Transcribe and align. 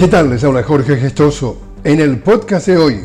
¿Qué 0.00 0.08
tal? 0.08 0.30
Les 0.30 0.42
habla 0.44 0.62
Jorge 0.62 0.96
Gestoso. 0.96 1.58
En 1.84 2.00
el 2.00 2.20
podcast 2.20 2.68
de 2.68 2.78
hoy, 2.78 3.00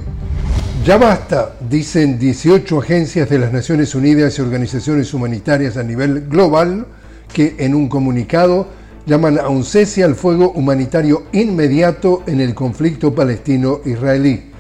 ya 0.85 0.97
basta, 0.97 1.57
dicen 1.69 2.17
18 2.17 2.79
agencias 2.79 3.29
de 3.29 3.37
las 3.37 3.51
Naciones 3.51 3.95
Unidas 3.95 4.39
y 4.39 4.41
organizaciones 4.41 5.13
humanitarias 5.13 5.75
a 5.75 5.83
nivel 5.83 6.29
global 6.29 6.85
que 7.33 7.57
en 7.59 7.75
un 7.75 7.89
comunicado 7.89 8.67
llaman 9.05 9.39
a 9.39 9.49
un 9.49 9.65
cese 9.65 10.05
al 10.05 10.15
fuego 10.15 10.51
humanitario 10.51 11.23
inmediato 11.33 12.23
en 12.27 12.39
el 12.39 12.55
conflicto 12.55 13.13
palestino-israelí. 13.13 14.51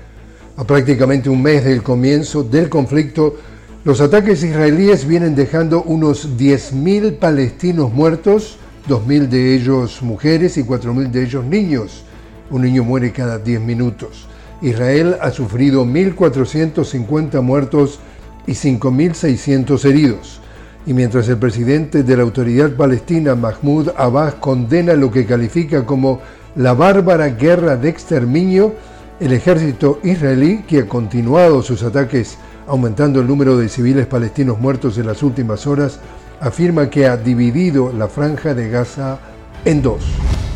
A 0.57 0.65
prácticamente 0.65 1.29
un 1.29 1.41
mes 1.41 1.63
del 1.63 1.83
comienzo 1.83 2.43
del 2.43 2.67
conflicto, 2.67 3.37
los 3.85 4.01
ataques 4.01 4.43
israelíes 4.43 5.07
vienen 5.07 5.35
dejando 5.35 5.83
unos 5.83 6.37
10.000 6.37 7.17
palestinos 7.17 7.93
muertos, 7.93 8.57
2.000 8.89 9.29
de 9.29 9.55
ellos 9.55 10.01
mujeres 10.01 10.57
y 10.57 10.63
4.000 10.63 11.11
de 11.11 11.23
ellos 11.23 11.45
niños 11.45 12.03
un 12.49 12.61
niño 12.61 12.83
muere 12.83 13.11
cada 13.11 13.37
10 13.39 13.61
minutos. 13.61 14.27
Israel 14.61 15.17
ha 15.21 15.31
sufrido 15.31 15.85
1.450 15.85 17.41
muertos 17.41 17.99
y 18.47 18.53
5.600 18.53 19.85
heridos. 19.85 20.41
Y 20.85 20.93
mientras 20.93 21.27
el 21.29 21.37
presidente 21.37 22.03
de 22.03 22.17
la 22.17 22.23
autoridad 22.23 22.71
palestina, 22.71 23.35
Mahmoud 23.35 23.89
Abbas, 23.97 24.35
condena 24.35 24.93
lo 24.93 25.11
que 25.11 25.25
califica 25.25 25.85
como 25.85 26.21
la 26.55 26.73
bárbara 26.73 27.29
guerra 27.29 27.75
de 27.75 27.89
exterminio, 27.89 28.75
el 29.19 29.33
ejército 29.33 29.99
israelí, 30.03 30.63
que 30.67 30.79
ha 30.79 30.87
continuado 30.87 31.61
sus 31.61 31.83
ataques 31.83 32.37
aumentando 32.67 33.19
el 33.19 33.27
número 33.27 33.57
de 33.57 33.69
civiles 33.69 34.05
palestinos 34.05 34.59
muertos 34.59 34.97
en 34.97 35.07
las 35.07 35.23
últimas 35.23 35.65
horas, 35.67 35.99
afirma 36.39 36.89
que 36.89 37.07
ha 37.07 37.17
dividido 37.17 37.91
la 37.91 38.07
franja 38.07 38.53
de 38.53 38.69
Gaza 38.69 39.19
en 39.63 39.81
dos. 39.81 40.03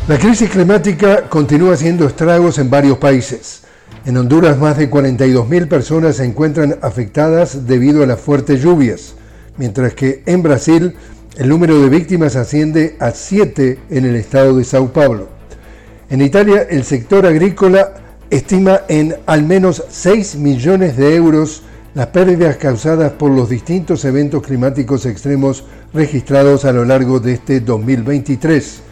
La 0.08 0.18
crisis 0.18 0.50
climática 0.50 1.28
continúa 1.28 1.74
haciendo 1.74 2.06
estragos 2.06 2.58
en 2.58 2.68
varios 2.68 2.98
países. 2.98 3.62
En 4.04 4.16
Honduras 4.16 4.58
más 4.58 4.76
de 4.76 4.90
42.000 4.90 5.68
personas 5.68 6.16
se 6.16 6.24
encuentran 6.24 6.78
afectadas 6.82 7.66
debido 7.66 8.02
a 8.02 8.06
las 8.06 8.18
fuertes 8.18 8.60
lluvias, 8.60 9.14
mientras 9.56 9.94
que 9.94 10.22
en 10.26 10.42
Brasil 10.42 10.96
el 11.36 11.48
número 11.48 11.80
de 11.80 11.90
víctimas 11.90 12.34
asciende 12.34 12.96
a 12.98 13.12
7 13.12 13.78
en 13.90 14.04
el 14.04 14.16
estado 14.16 14.56
de 14.56 14.64
Sao 14.64 14.92
Paulo. 14.92 15.28
En 16.08 16.22
Italia 16.22 16.66
el 16.68 16.82
sector 16.84 17.26
agrícola 17.26 17.92
estima 18.30 18.80
en 18.88 19.14
al 19.26 19.44
menos 19.44 19.84
6 19.90 20.36
millones 20.36 20.96
de 20.96 21.14
euros 21.14 21.62
las 21.94 22.08
pérdidas 22.08 22.56
causadas 22.56 23.12
por 23.12 23.30
los 23.30 23.48
distintos 23.48 24.04
eventos 24.04 24.42
climáticos 24.42 25.06
extremos 25.06 25.64
registrados 25.92 26.64
a 26.64 26.72
lo 26.72 26.84
largo 26.84 27.20
de 27.20 27.34
este 27.34 27.60
2023 27.60 28.89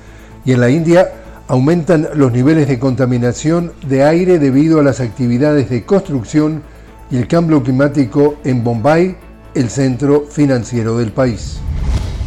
y 0.49 0.53
en 0.53 0.61
la 0.61 0.71
India 0.71 1.13
aumentan 1.47 2.09
los 2.15 2.33
niveles 2.33 2.69
de 2.69 2.79
contaminación 2.79 3.71
de 3.87 4.03
aire 4.03 4.39
debido 4.39 4.81
a 4.81 4.83
las 4.83 4.99
actividades 4.99 5.69
de 5.69 5.85
construcción 5.85 6.63
y 7.11 7.19
el 7.19 7.29
cambio 7.29 7.63
climático 7.63 8.37
en 8.45 8.65
Bombay, 8.65 9.15
el 9.55 9.69
centro 9.69 10.25
financiero 10.31 10.97
del 10.97 11.13
país. 11.13 11.59